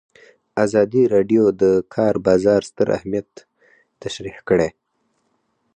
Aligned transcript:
ازادي 0.65 1.03
راډیو 1.13 1.43
د 1.53 1.53
د 1.61 1.63
کار 1.95 2.13
بازار 2.27 2.61
ستر 2.69 2.87
اهميت 2.97 3.29
تشریح 4.01 4.37
کړی. 4.49 4.69